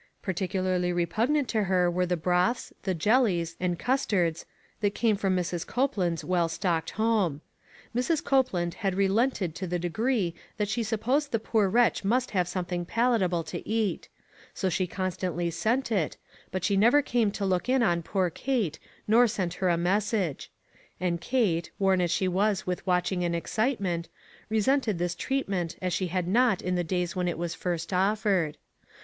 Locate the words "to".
1.49-1.65, 9.53-9.67, 13.43-13.69, 17.33-17.45